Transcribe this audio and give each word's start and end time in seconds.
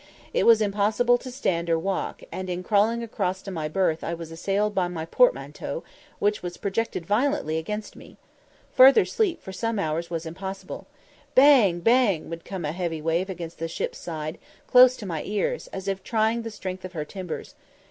It 0.33 0.47
was 0.47 0.63
impossible 0.63 1.19
to 1.19 1.29
stand 1.29 1.69
or 1.69 1.77
walk, 1.77 2.23
and 2.31 2.49
in 2.49 2.63
crawling 2.63 3.03
across 3.03 3.43
to 3.43 3.51
my 3.51 3.67
berth 3.67 4.03
I 4.03 4.15
was 4.15 4.31
assailed 4.31 4.73
by 4.73 4.87
my 4.87 5.05
portmanteau, 5.05 5.83
which 6.17 6.41
was 6.41 6.57
projected 6.57 7.05
violently 7.05 7.59
against 7.59 7.95
me. 7.95 8.17
Further 8.71 9.05
sleep 9.05 9.43
for 9.43 9.51
some 9.51 9.77
hours 9.77 10.09
was 10.09 10.25
impossible. 10.25 10.87
Bang! 11.35 11.81
bang! 11.81 12.31
would 12.31 12.43
come 12.45 12.65
a 12.65 12.71
heavy 12.71 12.99
wave 12.99 13.29
against 13.29 13.59
the 13.59 13.67
ship's 13.67 13.99
side, 13.99 14.39
close 14.65 14.97
to 14.97 15.05
my 15.05 15.21
ears, 15.23 15.67
as 15.67 15.87
if 15.87 16.01
trying 16.03 16.41
the 16.41 16.49
strength 16.49 16.83
of 16.83 16.93
her 16.93 17.05
timbers. 17.05 17.53